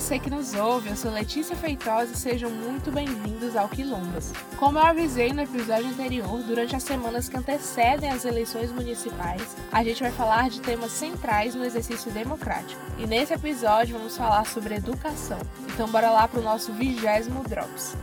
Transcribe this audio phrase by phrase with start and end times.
[0.00, 4.32] você que nos ouve, eu sou Letícia Feitosa e sejam muito bem-vindos ao Quilombas.
[4.56, 9.82] Como eu avisei no episódio anterior, durante as semanas que antecedem as eleições municipais, a
[9.82, 12.80] gente vai falar de temas centrais no exercício democrático.
[12.96, 15.40] E nesse episódio vamos falar sobre educação.
[15.74, 17.96] Então bora lá para o nosso vigésimo Drops.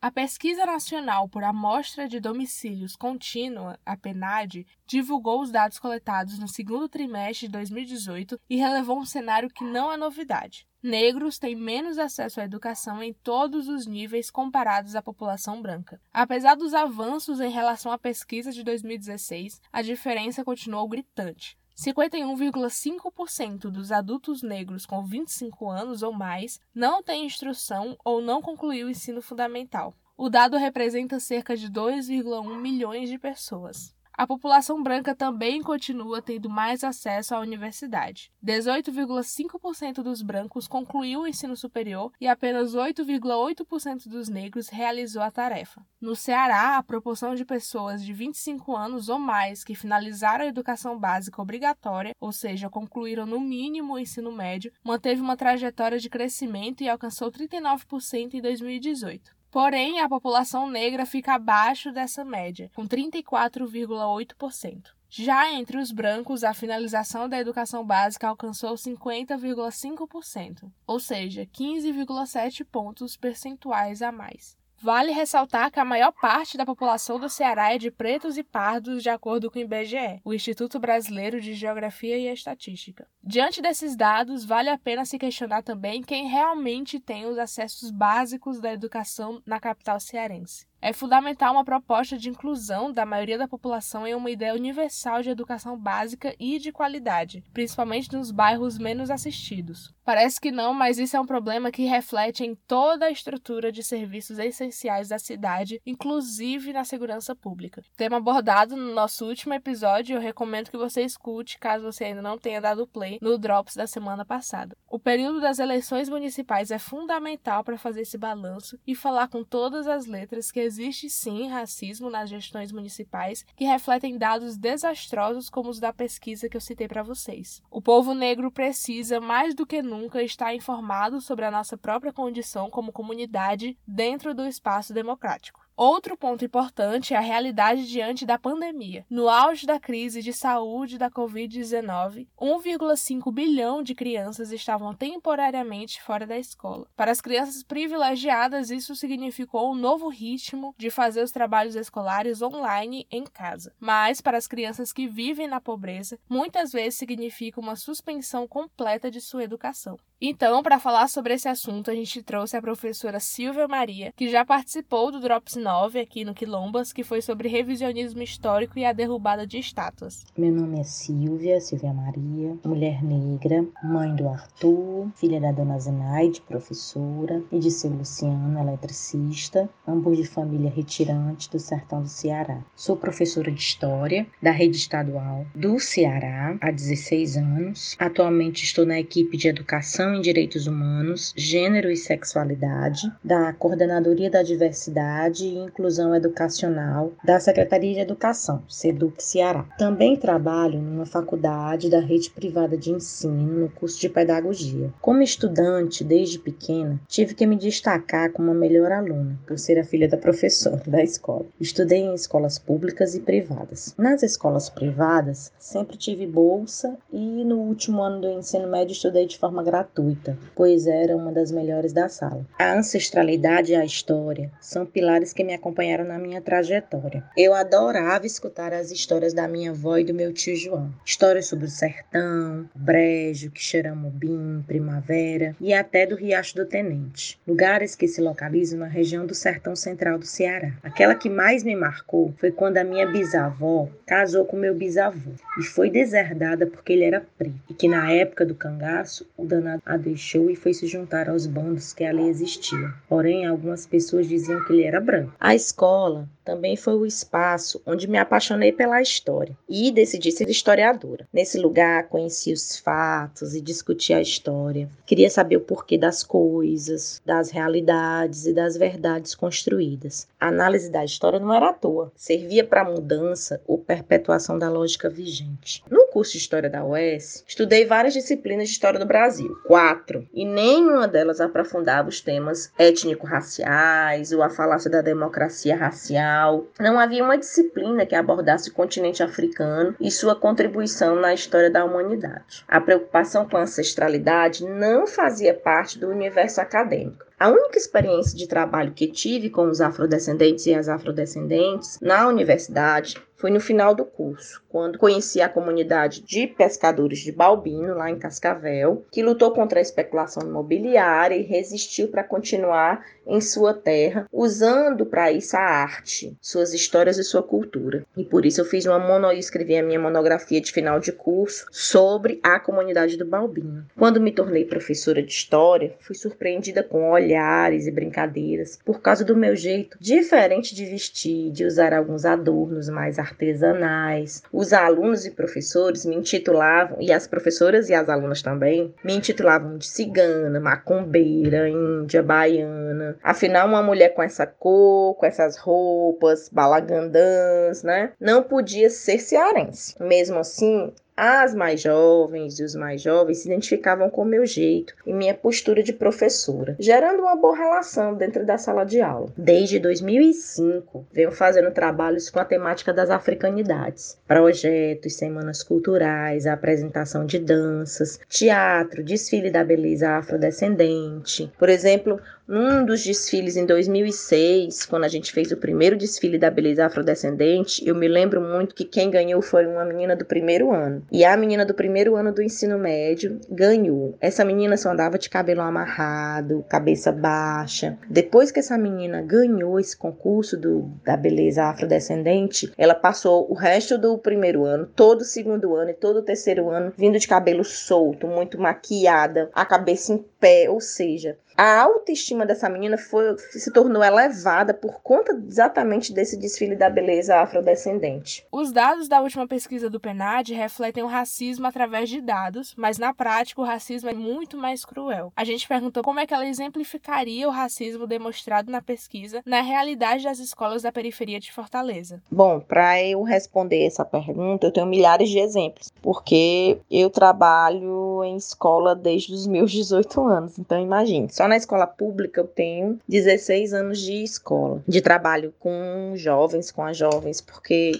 [0.00, 6.46] A Pesquisa Nacional por Amostra de Domicílios Contínua, a PNAD, divulgou os dados coletados no
[6.46, 10.68] segundo trimestre de 2018 e relevou um cenário que não é novidade.
[10.80, 16.00] Negros têm menos acesso à educação em todos os níveis comparados à população branca.
[16.12, 21.58] Apesar dos avanços em relação à pesquisa de 2016, a diferença continuou gritante.
[21.78, 28.88] 51,5% dos adultos negros com 25 anos ou mais não têm instrução ou não concluiu
[28.88, 29.94] o ensino fundamental.
[30.16, 33.94] O dado representa cerca de 2,1 milhões de pessoas.
[34.18, 38.32] A população branca também continua tendo mais acesso à universidade.
[38.44, 45.86] 18,5% dos brancos concluiu o ensino superior e apenas 8,8% dos negros realizou a tarefa.
[46.00, 50.98] No Ceará, a proporção de pessoas de 25 anos ou mais que finalizaram a educação
[50.98, 56.82] básica obrigatória, ou seja, concluíram no mínimo o ensino médio, manteve uma trajetória de crescimento
[56.82, 59.37] e alcançou 39% em 2018.
[59.50, 64.98] Porém, a população negra fica abaixo dessa média, com 34,8%.
[65.10, 73.16] Já entre os brancos, a finalização da educação básica alcançou 50,5%, ou seja, 15,7 pontos
[73.16, 74.54] percentuais a mais.
[74.80, 79.02] Vale ressaltar que a maior parte da população do Ceará é de pretos e pardos,
[79.02, 83.08] de acordo com o IBGE, o Instituto Brasileiro de Geografia e Estatística.
[83.22, 88.60] Diante desses dados, vale a pena se questionar também quem realmente tem os acessos básicos
[88.60, 90.68] da educação na capital cearense.
[90.80, 95.30] É fundamental uma proposta de inclusão da maioria da população em uma ideia universal de
[95.30, 99.92] educação básica e de qualidade, principalmente nos bairros menos assistidos.
[100.04, 103.82] Parece que não, mas isso é um problema que reflete em toda a estrutura de
[103.82, 107.82] serviços essenciais da cidade, inclusive na segurança pública.
[107.96, 112.38] Tema abordado no nosso último episódio, eu recomendo que você escute, caso você ainda não
[112.38, 114.74] tenha dado play, no Drops da semana passada.
[114.88, 119.86] O período das eleições municipais é fundamental para fazer esse balanço e falar com todas
[119.86, 125.80] as letras que existe sim racismo nas gestões municipais que refletem dados desastrosos como os
[125.80, 127.60] da pesquisa que eu citei para vocês.
[127.70, 132.70] O povo negro precisa, mais do que nunca, estar informado sobre a nossa própria condição
[132.70, 135.67] como comunidade dentro do espaço democrático.
[135.78, 139.06] Outro ponto importante é a realidade diante da pandemia.
[139.08, 146.26] No auge da crise de saúde da Covid-19, 1,5 bilhão de crianças estavam temporariamente fora
[146.26, 146.88] da escola.
[146.96, 153.06] Para as crianças privilegiadas, isso significou um novo ritmo de fazer os trabalhos escolares online
[153.08, 153.72] em casa.
[153.78, 159.20] Mas, para as crianças que vivem na pobreza, muitas vezes significa uma suspensão completa de
[159.20, 159.96] sua educação.
[160.20, 164.44] Então, para falar sobre esse assunto, a gente trouxe a professora Silvia Maria, que já
[164.44, 169.46] participou do Drops 9 aqui no Quilombas, que foi sobre revisionismo histórico e a derrubada
[169.46, 170.24] de estátuas.
[170.34, 176.40] Meu nome é Silvia, Silvia Maria, mulher negra, mãe do Arthur, filha da dona Zenaide,
[176.40, 182.64] professora, e de seu Luciano, eletricista, ambos de família retirante do sertão do Ceará.
[182.74, 187.94] Sou professora de História da rede estadual do Ceará há 16 anos.
[187.98, 194.42] Atualmente estou na equipe de Educação em Direitos Humanos, Gênero e Sexualidade, da Coordenadoria da
[194.42, 199.66] Diversidade Inclusão Educacional da Secretaria de Educação, SEDUC Ceará.
[199.78, 204.92] Também trabalho numa faculdade da rede privada de ensino no curso de Pedagogia.
[205.00, 209.84] Como estudante, desde pequena, tive que me destacar como a melhor aluna, por ser a
[209.84, 211.46] filha da professora da escola.
[211.60, 213.94] Estudei em escolas públicas e privadas.
[213.98, 219.38] Nas escolas privadas, sempre tive bolsa e no último ano do ensino médio estudei de
[219.38, 222.46] forma gratuita gratuita, pois era uma das melhores da sala.
[222.58, 227.24] A ancestralidade e a história são pilares que me acompanharam na minha trajetória.
[227.34, 230.92] Eu adorava escutar as histórias da minha avó e do meu tio João.
[231.02, 238.06] Histórias sobre o sertão, Brejo, Quixeramobim, Primavera e até do Riacho do Tenente, lugares que
[238.06, 240.74] se localizam na região do sertão central do Ceará.
[240.82, 245.62] Aquela que mais me marcou foi quando a minha bisavó casou com meu bisavô e
[245.62, 249.96] foi deserdada porque ele era preto e que na época do cangaço o danado a
[249.96, 252.92] deixou e foi se juntar aos bandos que ali existiam.
[253.08, 255.27] Porém, algumas pessoas diziam que ele era branco.
[255.38, 261.28] A escola também foi o espaço onde me apaixonei pela história e decidi ser historiadora.
[261.32, 264.88] Nesse lugar, conheci os fatos e discuti a história.
[265.04, 270.26] Queria saber o porquê das coisas, das realidades e das verdades construídas.
[270.40, 275.10] A análise da história não era à toa, servia para mudança ou perpetuação da lógica
[275.10, 275.84] vigente.
[276.10, 281.06] Curso de História da UES, estudei várias disciplinas de História do Brasil, quatro, e nenhuma
[281.06, 288.06] delas aprofundava os temas étnico-raciais ou a falácia da democracia racial não havia uma disciplina
[288.06, 292.64] que abordasse o continente africano e sua contribuição na história da humanidade.
[292.66, 297.28] A preocupação com a ancestralidade não fazia parte do universo acadêmico.
[297.38, 303.14] A única experiência de trabalho que tive com os afrodescendentes e as afrodescendentes na universidade
[303.38, 308.18] foi no final do curso, quando conheci a comunidade de pescadores de Balbino, lá em
[308.18, 315.06] Cascavel, que lutou contra a especulação imobiliária e resistiu para continuar em sua terra, usando
[315.06, 318.04] para isso a arte, suas histórias e sua cultura.
[318.16, 321.66] E por isso eu fiz uma mono, escrevi a minha monografia de final de curso
[321.70, 323.86] sobre a comunidade do Balbino.
[323.96, 329.36] Quando me tornei professora de história, fui surpreendida com olhares e brincadeiras por causa do
[329.36, 334.42] meu jeito diferente de vestir, de usar alguns adornos mais artesanais.
[334.52, 339.78] Os alunos e professores me intitulavam, e as professoras e as alunas também, me intitulavam
[339.78, 343.16] de cigana, macumbeira, índia, baiana.
[343.22, 348.12] Afinal, uma mulher com essa cor, com essas roupas, balagandãs, né?
[348.20, 349.94] Não podia ser cearense.
[350.00, 354.94] Mesmo assim, as mais jovens e os mais jovens se identificavam com o meu jeito
[355.04, 359.28] e minha postura de professora, gerando uma boa relação dentro da sala de aula.
[359.36, 367.40] Desde 2005, venho fazendo trabalhos com a temática das africanidades, projetos, semanas culturais, apresentação de
[367.40, 371.52] danças, teatro, desfile da beleza afrodescendente.
[371.58, 376.50] Por exemplo, num dos desfiles em 2006, quando a gente fez o primeiro desfile da
[376.50, 381.02] beleza afrodescendente, eu me lembro muito que quem ganhou foi uma menina do primeiro ano.
[381.12, 384.16] E a menina do primeiro ano do ensino médio ganhou.
[384.18, 387.98] Essa menina só andava de cabelo amarrado, cabeça baixa.
[388.08, 393.98] Depois que essa menina ganhou esse concurso do, da beleza afrodescendente, ela passou o resto
[393.98, 397.62] do primeiro ano, todo o segundo ano e todo o terceiro ano vindo de cabelo
[397.62, 403.72] solto, muito maquiada, a cabeça em pé, ou seja, a autoestima dessa menina foi, se
[403.72, 408.46] tornou elevada por conta exatamente desse desfile da beleza afrodescendente.
[408.52, 413.12] Os dados da última pesquisa do PNAD refletem o racismo através de dados, mas na
[413.12, 415.32] prática o racismo é muito mais cruel.
[415.34, 420.22] A gente perguntou como é que ela exemplificaria o racismo demonstrado na pesquisa na realidade
[420.22, 422.22] das escolas da periferia de Fortaleza.
[422.30, 428.36] Bom, para eu responder essa pergunta, eu tenho milhares de exemplos, porque eu trabalho em
[428.36, 433.72] escola desde os meus 18 anos, então imagine, só na escola pública eu tenho 16
[433.72, 437.92] anos de escola, de trabalho com jovens, com as jovens, porque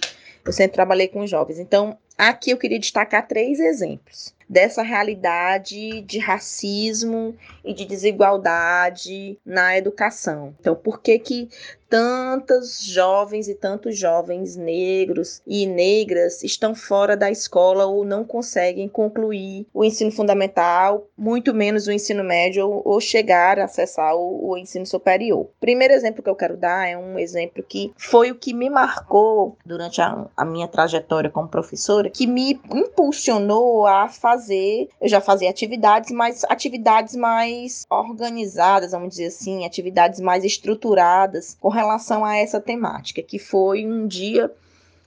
[0.45, 1.59] eu sempre trabalhei com jovens.
[1.59, 9.77] Então, aqui eu queria destacar três exemplos dessa realidade de racismo e de desigualdade na
[9.77, 10.55] educação.
[10.59, 11.49] Então, por que que
[11.89, 18.89] tantas jovens e tantos jovens negros e negras estão fora da escola ou não conseguem
[18.89, 24.57] concluir o ensino fundamental, muito menos o ensino médio ou chegar a acessar o, o
[24.57, 25.49] ensino superior.
[25.61, 29.57] Primeiro exemplo que eu quero dar é um exemplo que foi o que me marcou
[29.65, 35.49] durante a, a minha trajetória como professora, que me impulsionou a fazer, eu já fazia
[35.49, 42.61] atividades, mas atividades mais organizadas, vamos dizer assim, atividades mais estruturadas com relação a essa
[42.61, 44.53] temática, que foi um dia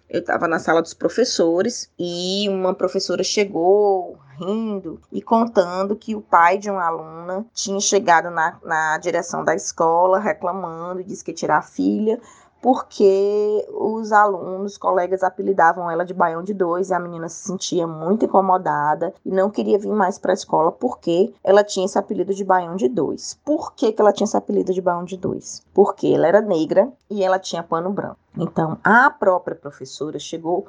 [0.09, 6.21] eu estava na sala dos professores e uma professora chegou rindo e contando que o
[6.21, 11.35] pai de uma aluna tinha chegado na, na direção da escola reclamando disse que ia
[11.35, 12.19] tirar a filha
[12.61, 17.47] porque os alunos, os colegas apelidavam ela de Baião de Dois e a menina se
[17.47, 21.97] sentia muito incomodada e não queria vir mais para a escola porque ela tinha esse
[21.97, 23.39] apelido de Baião de Dois.
[23.43, 25.63] Por que, que ela tinha esse apelido de Baião de Dois?
[25.73, 28.17] Porque ela era negra e ela tinha pano branco.
[28.37, 30.67] Então, a própria professora chegou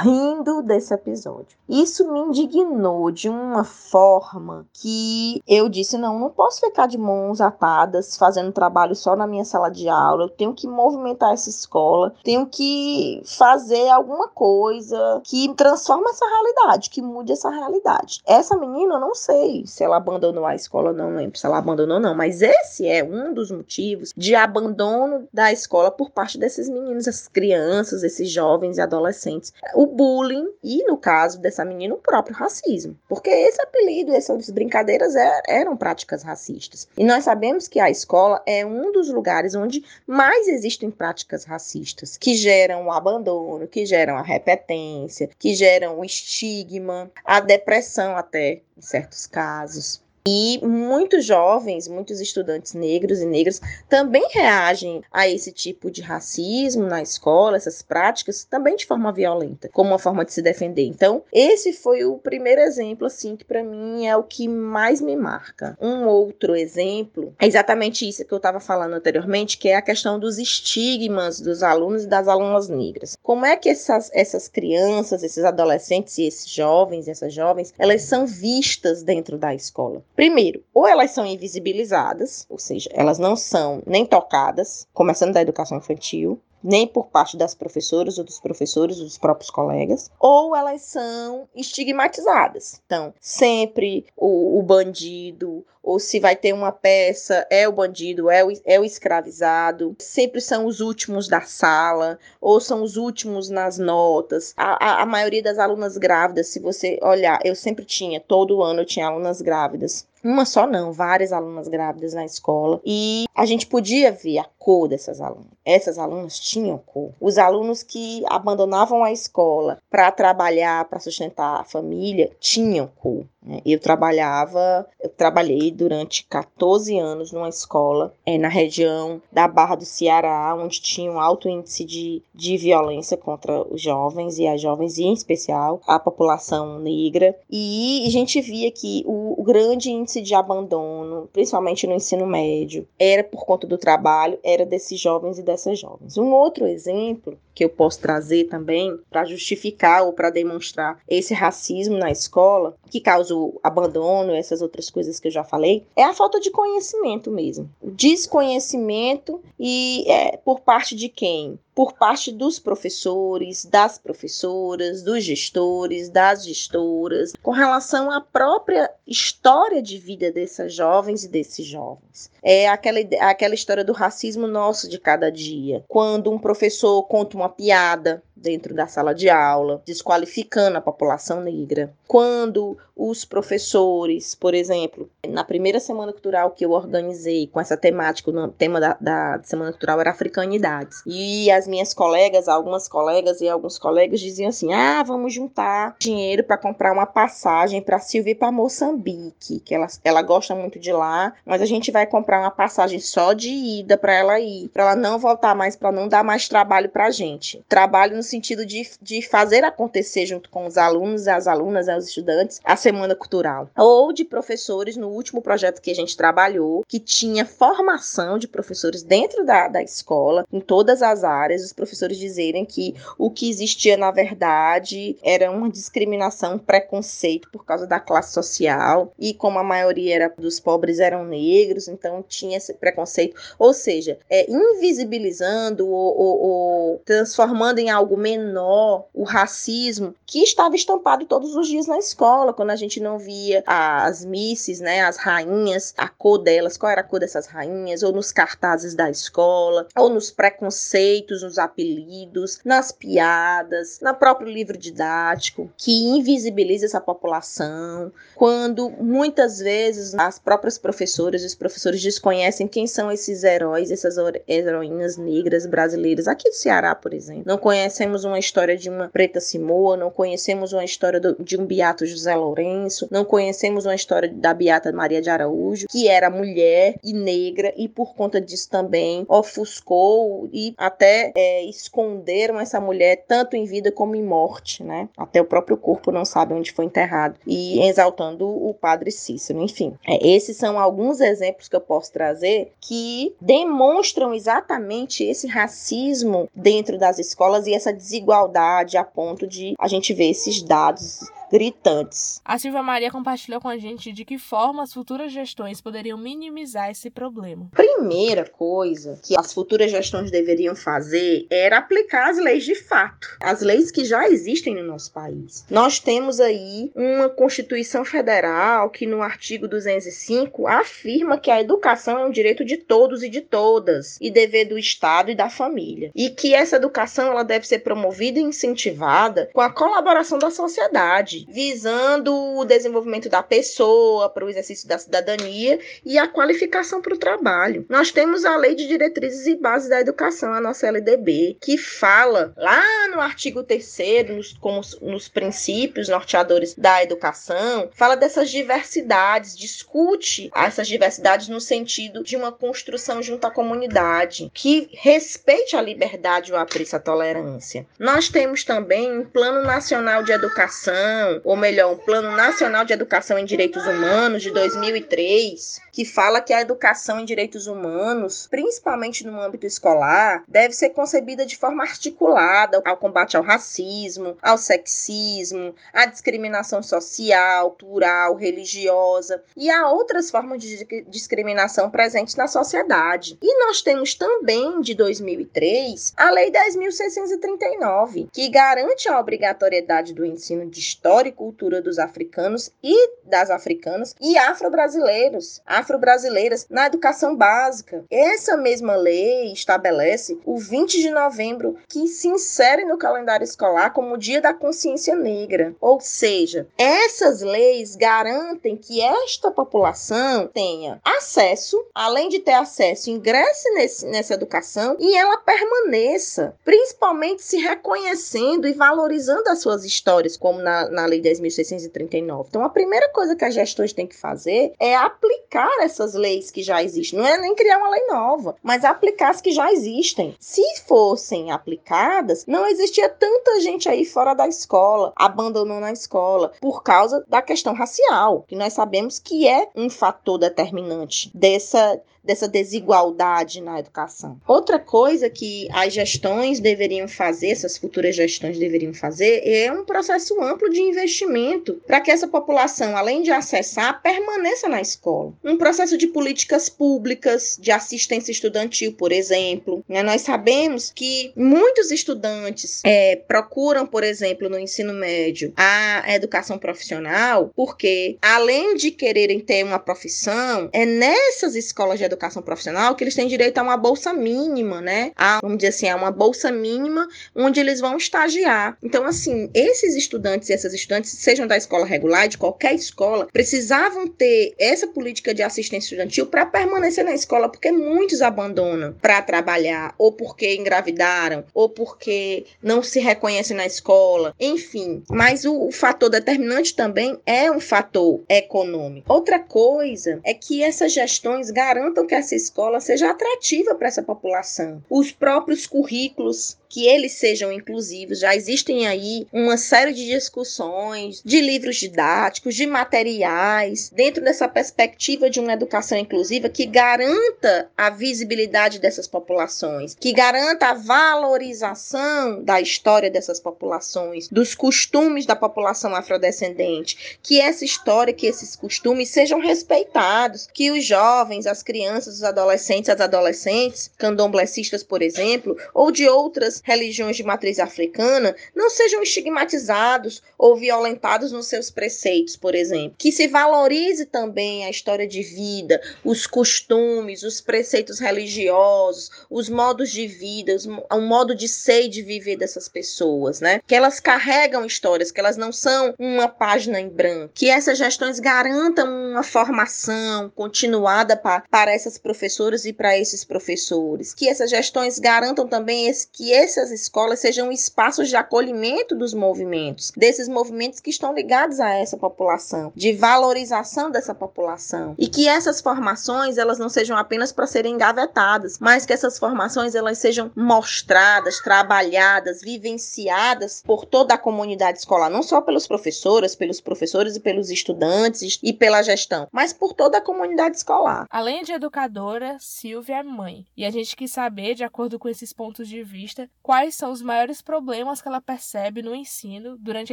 [0.00, 1.56] rindo desse episódio.
[1.68, 7.40] Isso me indignou de uma forma que eu disse: não, não posso ficar de mãos
[7.40, 10.24] atadas fazendo trabalho só na minha sala de aula.
[10.24, 16.90] Eu tenho que movimentar essa escola, tenho que fazer alguma coisa que transforme essa realidade,
[16.90, 18.22] que mude essa realidade.
[18.26, 22.00] Essa menina, eu não sei se ela abandonou a escola, não lembro se ela abandonou,
[22.00, 27.06] não, mas esse é um dos motivos de abandono da escola por parte desses meninos,
[27.06, 32.34] essas crianças, esses jovens e adolescentes o bullying e, no caso dessa menina, o próprio
[32.34, 32.96] racismo.
[33.08, 36.88] Porque esse apelido, essas brincadeiras é, eram práticas racistas.
[36.96, 42.16] E nós sabemos que a escola é um dos lugares onde mais existem práticas racistas,
[42.16, 48.62] que geram o abandono, que geram a repetência, que geram o estigma, a depressão até,
[48.76, 50.02] em certos casos.
[50.26, 56.86] E muitos jovens, muitos estudantes negros e negras também reagem a esse tipo de racismo
[56.86, 60.84] na escola, essas práticas, também de forma violenta, como uma forma de se defender.
[60.84, 65.16] Então, esse foi o primeiro exemplo, assim, que para mim é o que mais me
[65.16, 65.76] marca.
[65.80, 70.20] Um outro exemplo é exatamente isso que eu estava falando anteriormente, que é a questão
[70.20, 73.16] dos estigmas dos alunos e das alunas negras.
[73.20, 78.24] Como é que essas, essas crianças, esses adolescentes e esses jovens, essas jovens, elas são
[78.24, 80.00] vistas dentro da escola?
[80.14, 85.78] Primeiro, ou elas são invisibilizadas, ou seja, elas não são nem tocadas, começando da educação
[85.78, 90.82] infantil, nem por parte das professoras ou dos professores ou dos próprios colegas, ou elas
[90.82, 92.80] são estigmatizadas.
[92.86, 98.44] Então, sempre o, o bandido, ou se vai ter uma peça, é o bandido, é
[98.44, 103.78] o, é o escravizado, sempre são os últimos da sala, ou são os últimos nas
[103.78, 104.54] notas.
[104.56, 108.82] A, a, a maioria das alunas grávidas, se você olhar, eu sempre tinha, todo ano
[108.82, 113.66] eu tinha alunas grávidas uma só não, várias alunas grávidas na escola e a gente
[113.66, 115.46] podia ver a cor dessas alunas.
[115.64, 117.10] Essas alunas tinham cor.
[117.20, 123.24] Os alunos que abandonavam a escola para trabalhar, para sustentar a família, tinham cor.
[123.42, 123.60] Né?
[123.66, 129.84] Eu trabalhava, eu trabalhei durante 14 anos numa escola é, na região da Barra do
[129.84, 134.98] Ceará, onde tinha um alto índice de, de violência contra os jovens e as jovens,
[134.98, 137.36] e em especial a população negra.
[137.50, 142.86] E a gente via que o, o grande índice de abandono, principalmente no ensino médio,
[142.98, 146.18] era por conta do trabalho, era desses jovens e dessas jovens.
[146.18, 151.96] Um outro exemplo que eu posso trazer também para justificar ou para demonstrar esse racismo
[151.96, 156.14] na escola, que causa o abandono, essas outras coisas que eu já falei, é a
[156.14, 157.70] falta de conhecimento mesmo.
[157.82, 161.58] Desconhecimento e é, por parte de quem?
[161.74, 169.80] por parte dos professores, das professoras, dos gestores, das gestoras, com relação à própria história
[169.80, 172.30] de vida dessas jovens e desses jovens.
[172.42, 175.84] É aquela, aquela história do racismo nosso de cada dia.
[175.88, 181.92] Quando um professor conta uma piada dentro da sala de aula, desqualificando a população negra.
[182.06, 188.30] Quando os professores, por exemplo, na primeira semana cultural que eu organizei com essa temática,
[188.30, 191.02] o tema da, da semana cultural era africanidades.
[191.06, 196.44] E as minhas colegas, algumas colegas e alguns colegas diziam assim: ah, vamos juntar dinheiro
[196.44, 201.32] para comprar uma passagem para Silvia para Moçambique, que ela, ela gosta muito de lá,
[201.44, 204.96] mas a gente vai comprar uma passagem só de ida para ela ir, para ela
[204.96, 207.64] não voltar mais, para não dar mais trabalho para gente.
[207.68, 212.60] Trabalho no sentido de, de fazer acontecer junto com os alunos, as alunas, os estudantes,
[212.64, 213.68] a semana cultural.
[213.76, 219.02] Ou de professores, no último projeto que a gente trabalhou, que tinha formação de professores
[219.02, 223.96] dentro da, da escola, em todas as áreas, os professores dizerem que o que existia
[223.96, 229.64] na verdade era uma discriminação, um preconceito por causa da classe social, e como a
[229.64, 236.18] maioria era dos pobres eram negros, então tinha esse preconceito, ou seja, é, invisibilizando ou,
[236.18, 241.98] ou, ou transformando em algo menor o racismo que estava estampado todos os dias na
[241.98, 246.90] escola, quando a gente não via as misses, né, as rainhas, a cor delas, qual
[246.92, 252.60] era a cor dessas rainhas, ou nos cartazes da escola, ou nos preconceitos, nos apelidos,
[252.64, 260.78] nas piadas, no próprio livro didático, que invisibiliza essa população, quando muitas vezes as próprias
[260.78, 264.16] professoras e os professores desconhecem quem são esses heróis, essas
[264.48, 269.08] heroínas negras brasileiras, aqui do Ceará, por exemplo, não conhecem conhecemos uma história de uma
[269.08, 273.94] Preta Simoa, não conhecemos uma história do, de um Beato José Lourenço, não conhecemos uma
[273.94, 278.68] história da Beata Maria de Araújo, que era mulher e negra e por conta disso
[278.68, 285.08] também ofuscou e até é, esconderam essa mulher tanto em vida como em morte, né?
[285.16, 289.62] Até o próprio corpo não sabe onde foi enterrado e exaltando o padre Cícero.
[289.62, 296.48] Enfim, é, esses são alguns exemplos que eu posso trazer que demonstram exatamente esse racismo
[296.54, 301.20] dentro das escolas e essa desigualdade a ponto de a gente ver esses dados
[301.52, 302.40] gritantes.
[302.42, 306.90] A Silvia Maria compartilhou com a gente de que forma as futuras gestões poderiam minimizar
[306.90, 307.68] esse problema.
[307.72, 313.60] Primeira coisa que as futuras gestões deveriam fazer era aplicar as leis de fato, as
[313.60, 315.66] leis que já existem no nosso país.
[315.70, 322.24] Nós temos aí uma Constituição Federal que no artigo 205 afirma que a educação é
[322.24, 326.10] um direito de todos e de todas e dever do Estado e da família.
[326.14, 331.41] E que essa educação ela deve ser promovida e incentivada com a colaboração da sociedade,
[331.50, 337.18] visando o desenvolvimento da pessoa para o exercício da cidadania e a qualificação para o
[337.18, 337.86] trabalho.
[337.88, 342.52] Nós temos a Lei de Diretrizes e Bases da Educação, a nossa LDB, que fala
[342.56, 343.82] lá no artigo 3
[344.28, 344.56] nos,
[345.00, 352.52] nos princípios norteadores da educação, fala dessas diversidades, discute essas diversidades no sentido de uma
[352.52, 357.86] construção junto à comunidade, que respeite a liberdade o apreço à tolerância.
[357.98, 363.38] Nós temos também um Plano Nacional de Educação, ou melhor, um Plano Nacional de Educação
[363.38, 369.40] em Direitos Humanos de 2003, que fala que a educação em direitos humanos, principalmente no
[369.40, 376.06] âmbito escolar, deve ser concebida de forma articulada ao combate ao racismo, ao sexismo, à
[376.06, 383.38] discriminação social, cultural, religiosa e a outras formas de discriminação presentes na sociedade.
[383.42, 390.68] E nós temos também, de 2003, a Lei 10.639, que garante a obrigatoriedade do ensino
[390.68, 398.04] de história e cultura dos africanos e das africanas e afro-brasileiros, afro-brasileiras na educação básica.
[398.10, 404.14] Essa mesma lei estabelece o 20 de novembro, que se insere no calendário escolar como
[404.14, 405.74] o Dia da Consciência Negra.
[405.80, 413.70] Ou seja, essas leis garantem que esta população tenha acesso, além de ter acesso, ingresse
[413.74, 420.60] nesse, nessa educação e ela permaneça, principalmente se reconhecendo e valorizando as suas histórias, como
[420.60, 422.46] na, na Lei 10.639.
[422.48, 426.62] Então, a primeira coisa que as gestões têm que fazer é aplicar essas leis que
[426.62, 427.18] já existem.
[427.18, 430.34] Não é nem criar uma lei nova, mas aplicar as que já existem.
[430.38, 436.82] Se fossem aplicadas, não existia tanta gente aí fora da escola, abandonando a escola, por
[436.82, 443.60] causa da questão racial, que nós sabemos que é um fator determinante dessa dessa desigualdade
[443.60, 444.40] na educação.
[444.46, 450.40] Outra coisa que as gestões deveriam fazer, essas futuras gestões deveriam fazer, é um processo
[450.40, 455.32] amplo de investimento para que essa população, além de acessar, permaneça na escola.
[455.44, 459.84] Um processo de políticas públicas, de assistência estudantil, por exemplo.
[459.88, 460.02] Né?
[460.02, 467.50] Nós sabemos que muitos estudantes é, procuram, por exemplo, no ensino médio, a educação profissional,
[467.54, 473.14] porque além de quererem ter uma profissão, é nessas escolas de educação profissional que eles
[473.14, 475.12] têm direito a uma bolsa mínima, né?
[475.16, 478.76] A, vamos dizer assim, a uma bolsa mínima onde eles vão estagiar.
[478.82, 484.06] Então, assim, esses estudantes e essas estudantes, sejam da escola regular, de qualquer escola, precisavam
[484.06, 489.94] ter essa política de assistência estudantil para permanecer na escola, porque muitos abandonam para trabalhar,
[489.98, 495.02] ou porque engravidaram, ou porque não se reconhecem na escola, enfim.
[495.10, 499.12] Mas o, o fator determinante também é um fator econômico.
[499.12, 504.82] Outra coisa é que essas gestões garantam que essa escola seja atrativa para essa população.
[504.88, 508.20] Os próprios currículos que eles sejam inclusivos.
[508.20, 515.28] Já existem aí uma série de discussões, de livros didáticos, de materiais, dentro dessa perspectiva
[515.28, 522.58] de uma educação inclusiva que garanta a visibilidade dessas populações, que garanta a valorização da
[522.58, 529.40] história dessas populações, dos costumes da população afrodescendente, que essa história, que esses costumes sejam
[529.40, 536.08] respeitados, que os jovens, as crianças, os adolescentes, as adolescentes, candomblecistas, por exemplo, ou de
[536.08, 542.94] outras religiões de matriz africana não sejam estigmatizados ou violentados nos seus preceitos, por exemplo.
[542.98, 549.90] Que se valorize também a história de vida, os costumes, os preceitos religiosos, os modos
[549.90, 550.56] de vida,
[550.90, 553.60] o modo de ser e de viver dessas pessoas, né?
[553.66, 557.32] Que elas carregam histórias, que elas não são uma página em branco.
[557.34, 564.14] Que essas gestões garantam uma formação continuada para essas professoras e para esses professores.
[564.14, 570.28] Que essas gestões garantam também que essas escolas sejam espaços de acolhimento dos movimentos, desses
[570.28, 576.38] movimentos que estão ligados a essa população, de valorização dessa população, e que essas formações
[576.38, 582.40] elas não sejam apenas para serem engavetadas, mas que essas formações elas sejam mostradas, trabalhadas,
[582.40, 588.38] vivenciadas por toda a comunidade escolar, não só pelos professores, pelos professores e pelos estudantes
[588.42, 591.06] e pela gestão, mas por toda a comunidade escolar.
[591.10, 593.46] Além de educadora, Silvia é mãe.
[593.56, 597.00] E a gente quis saber, de acordo com esses pontos de vista, quais são os
[597.00, 599.92] maiores problemas que ela percebe no ensino durante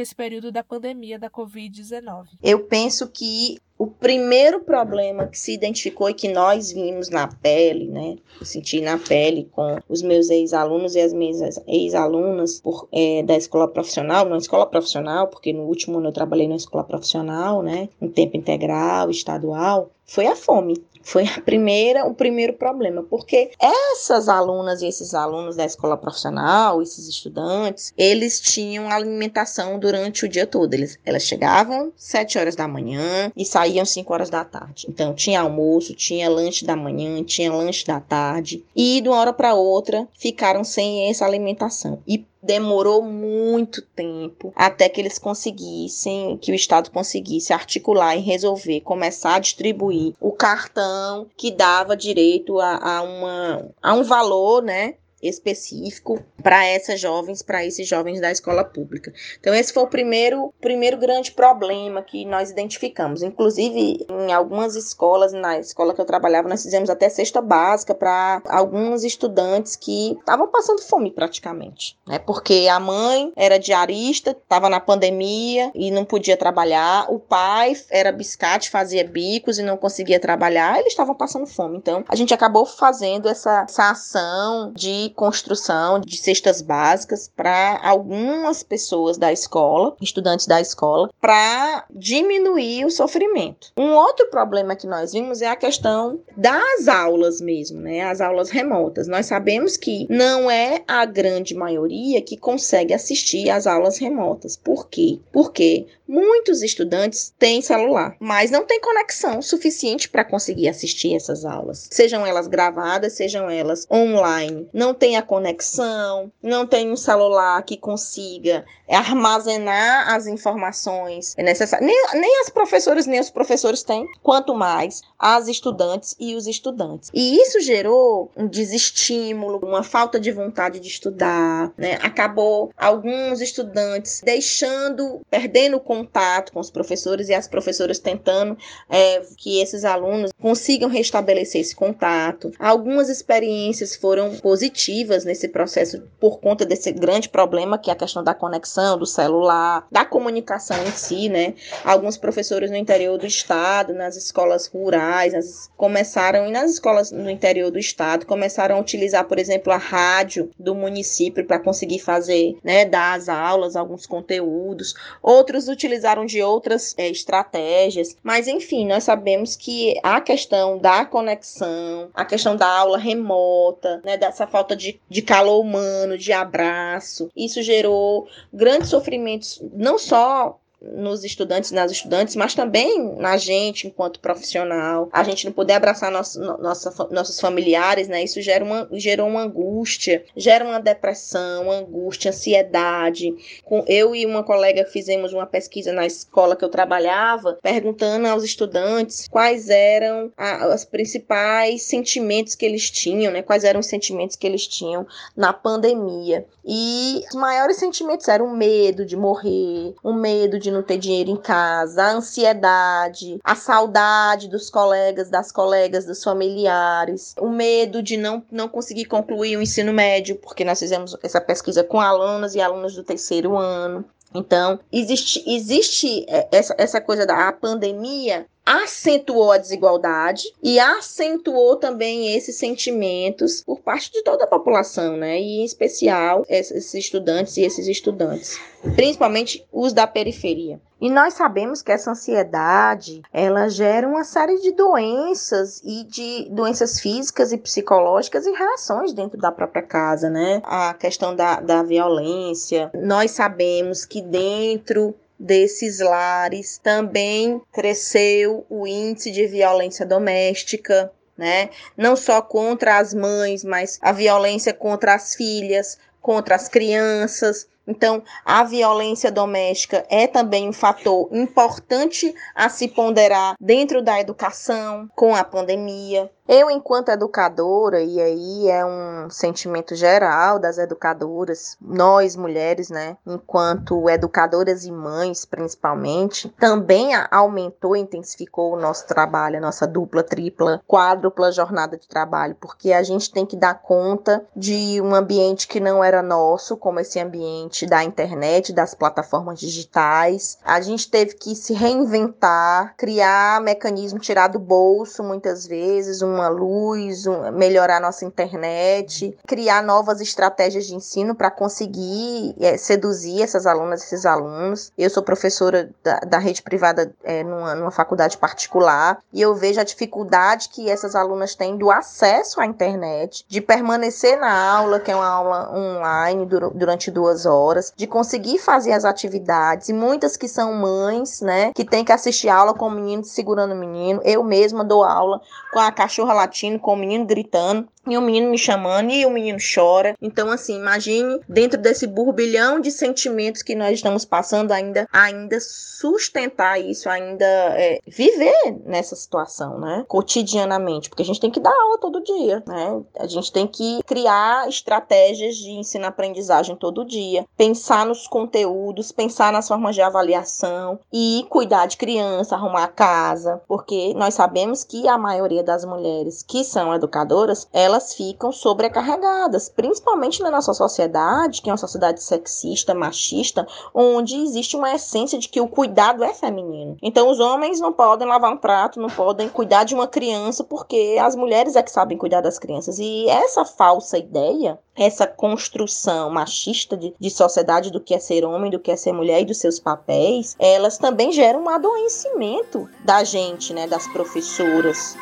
[0.00, 2.26] esse período da pandemia da Covid-19.
[2.42, 7.88] Eu penso que o primeiro problema que se identificou e que nós vimos na pele,
[7.88, 8.18] né?
[8.42, 12.62] senti na pele com os meus ex-alunos e as minhas ex-alunas
[12.92, 16.84] é, da escola profissional, na escola profissional, porque no último ano eu trabalhei na escola
[16.84, 17.88] profissional, né?
[17.98, 20.76] Em tempo integral, estadual, foi a fome.
[21.02, 26.82] Foi a primeira, o primeiro problema, porque essas alunas e esses alunos da escola profissional,
[26.82, 30.72] esses estudantes, eles tinham alimentação durante o dia todo.
[30.74, 34.86] Eles, elas chegavam sete horas da manhã e saíam cinco horas da tarde.
[34.88, 39.32] Então tinha almoço, tinha lanche da manhã, tinha lanche da tarde e de uma hora
[39.32, 42.02] para outra ficaram sem essa alimentação.
[42.06, 48.80] E demorou muito tempo até que eles conseguissem, que o Estado conseguisse articular e resolver,
[48.80, 54.94] começar a distribuir o cartão que dava direito a, a, uma, a um valor, né?
[55.22, 59.12] Específico para essas jovens, para esses jovens da escola pública.
[59.38, 63.22] Então esse foi o primeiro, primeiro grande problema que nós identificamos.
[63.22, 68.42] Inclusive em algumas escolas, na escola que eu trabalhava, nós fizemos até cesta básica para
[68.48, 72.18] alguns estudantes que estavam passando fome praticamente, né?
[72.18, 78.12] Porque a mãe era diarista, estava na pandemia e não podia trabalhar, o pai era
[78.12, 81.76] biscate, fazia bicos e não conseguia trabalhar, eles estavam passando fome.
[81.76, 88.62] Então a gente acabou fazendo essa, essa ação de construção de cestas básicas para algumas
[88.62, 93.72] pessoas da escola, estudantes da escola, para diminuir o sofrimento.
[93.76, 98.02] Um outro problema que nós vimos é a questão das aulas mesmo, né?
[98.02, 99.06] As aulas remotas.
[99.06, 104.56] Nós sabemos que não é a grande maioria que consegue assistir às aulas remotas.
[104.56, 105.18] Por quê?
[105.32, 111.88] Porque muitos estudantes têm celular, mas não têm conexão suficiente para conseguir assistir essas aulas,
[111.90, 114.68] sejam elas gravadas, sejam elas online.
[114.72, 121.86] Não tem a conexão, não tem um celular que consiga armazenar as informações necessárias.
[121.86, 127.10] Nem, nem as professoras, nem os professores têm, quanto mais as estudantes e os estudantes.
[127.14, 131.98] E isso gerou um desestímulo, uma falta de vontade de estudar, né?
[132.02, 138.56] Acabou alguns estudantes deixando, perdendo o contato com os professores e as professoras tentando
[138.88, 142.50] é, que esses alunos consigam restabelecer esse contato.
[142.58, 148.24] Algumas experiências foram positivas nesse processo por conta desse grande problema que é a questão
[148.24, 151.54] da conexão, do celular, da comunicação em si, né?
[151.84, 157.28] Alguns professores no interior do estado, nas escolas rurais, nas, começaram e nas escolas no
[157.28, 162.56] interior do estado começaram a utilizar, por exemplo, a rádio do município para conseguir fazer,
[162.64, 164.94] né, dar as aulas, alguns conteúdos.
[165.22, 165.89] Outros utilizaram
[166.26, 172.56] de outras é, estratégias, mas enfim, nós sabemos que a questão da conexão, a questão
[172.56, 177.30] da aula remota, né, dessa falta de, de calor humano, de abraço.
[177.36, 184.20] Isso gerou grandes sofrimentos, não só nos estudantes nas estudantes, mas também na gente enquanto
[184.20, 185.08] profissional.
[185.12, 188.22] A gente não poder abraçar nosso, nossa, nossos familiares, né?
[188.22, 193.34] Isso gera uma, gerou uma angústia, gera uma depressão, uma angústia, ansiedade.
[193.64, 198.42] Com, eu e uma colega fizemos uma pesquisa na escola que eu trabalhava, perguntando aos
[198.42, 200.32] estudantes quais eram
[200.74, 203.42] os principais sentimentos que eles tinham, né?
[203.42, 206.46] Quais eram os sentimentos que eles tinham na pandemia.
[206.64, 211.30] E os maiores sentimentos eram o medo de morrer, o medo de não ter dinheiro
[211.30, 218.16] em casa, a ansiedade, a saudade dos colegas, das colegas, dos familiares, o medo de
[218.16, 222.60] não, não conseguir concluir o ensino médio, porque nós fizemos essa pesquisa com alunos e
[222.60, 224.04] alunos do terceiro ano.
[224.34, 232.36] Então, existe, existe é, essa, essa coisa da pandemia acentuou a desigualdade e acentuou também
[232.36, 235.40] esses sentimentos por parte de toda a população, né?
[235.40, 238.60] E em especial esses estudantes e esses estudantes,
[238.94, 240.80] principalmente os da periferia.
[241.00, 247.00] E nós sabemos que essa ansiedade, ela gera uma série de doenças e de doenças
[247.00, 250.60] físicas e psicológicas e reações dentro da própria casa, né?
[250.62, 252.90] A questão da, da violência.
[252.94, 261.70] Nós sabemos que dentro desses lares também cresceu o índice de violência doméstica, né?
[261.96, 267.66] Não só contra as mães, mas a violência contra as filhas, contra as crianças.
[267.88, 275.08] Então, a violência doméstica é também um fator importante a se ponderar dentro da educação
[275.16, 276.30] com a pandemia.
[276.52, 284.10] Eu, enquanto educadora, e aí é um sentimento geral das educadoras, nós mulheres, né, enquanto
[284.10, 291.52] educadoras e mães, principalmente, também aumentou intensificou o nosso trabalho, a nossa dupla, tripla, quádrupla
[291.52, 296.02] jornada de trabalho, porque a gente tem que dar conta de um ambiente que não
[296.02, 300.58] era nosso, como esse ambiente da internet, das plataformas digitais.
[300.64, 307.26] A gente teve que se reinventar, criar mecanismo, tirar do bolso muitas vezes uma luz,
[307.26, 314.02] um, melhorar nossa internet, criar novas estratégias de ensino para conseguir é, seduzir essas alunas,
[314.02, 314.92] esses alunos.
[314.96, 319.80] Eu sou professora da, da rede privada é, numa, numa faculdade particular e eu vejo
[319.80, 325.10] a dificuldade que essas alunas têm do acesso à internet, de permanecer na aula, que
[325.10, 330.48] é uma aula online durante duas horas, de conseguir fazer as atividades e muitas que
[330.48, 334.20] são mães, né, que tem que assistir aula com o menino segurando o menino.
[334.24, 335.40] Eu mesma dou aula
[335.72, 339.30] com a cachorra latindo, com o menino gritando e o menino me chamando e o
[339.30, 340.14] menino chora.
[340.20, 346.80] Então, assim, imagine dentro desse burbilhão de sentimentos que nós estamos passando, ainda, ainda sustentar
[346.80, 350.04] isso, ainda é, viver nessa situação, né?
[350.08, 353.00] Cotidianamente, porque a gente tem que dar aula todo dia, né?
[353.18, 359.68] A gente tem que criar estratégias de ensino-aprendizagem todo dia, pensar nos conteúdos, pensar nas
[359.68, 365.18] formas de avaliação e cuidar de criança, arrumar a casa, porque nós sabemos que a
[365.18, 371.68] maioria das mulheres que são educadoras, elas elas ficam sobrecarregadas, principalmente na nossa sociedade, que
[371.68, 376.96] é uma sociedade sexista, machista, onde existe uma essência de que o cuidado é feminino.
[377.02, 381.18] Então os homens não podem lavar um prato, não podem cuidar de uma criança, porque
[381.20, 382.98] as mulheres é que sabem cuidar das crianças.
[382.98, 388.70] E essa falsa ideia, essa construção machista de, de sociedade do que é ser homem,
[388.70, 393.24] do que é ser mulher e dos seus papéis, elas também geram um adoecimento da
[393.24, 395.16] gente, né, das professoras.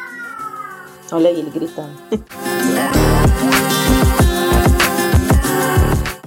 [1.12, 1.90] Olha aí ele gritando.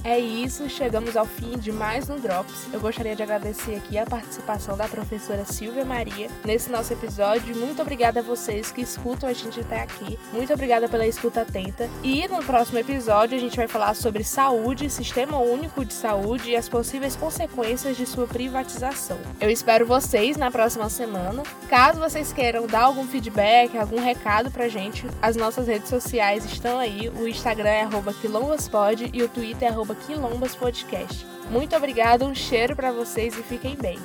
[0.04, 2.68] É isso, chegamos ao fim de mais um Drops.
[2.74, 7.56] Eu gostaria de agradecer aqui a participação da professora Silvia Maria nesse nosso episódio.
[7.56, 10.18] Muito obrigada a vocês que escutam a gente até aqui.
[10.34, 11.88] Muito obrigada pela escuta atenta.
[12.02, 16.56] E no próximo episódio a gente vai falar sobre saúde, sistema único de saúde e
[16.56, 19.20] as possíveis consequências de sua privatização.
[19.40, 21.44] Eu espero vocês na próxima semana.
[21.70, 26.80] Caso vocês queiram dar algum feedback, algum recado pra gente, as nossas redes sociais estão
[26.80, 27.08] aí.
[27.08, 27.88] O Instagram é
[28.20, 29.72] quilombospod e o Twitter é
[30.06, 31.26] Quilombas Podcast.
[31.50, 33.98] Muito obrigada, um cheiro para vocês e fiquem bem.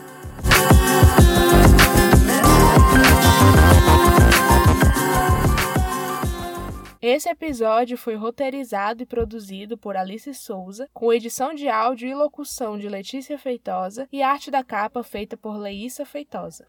[7.01, 12.77] Esse episódio foi roteirizado e produzido por Alice Souza, com edição de áudio e locução
[12.77, 16.65] de Letícia Feitosa e arte da capa feita por Leíssa Feitosa.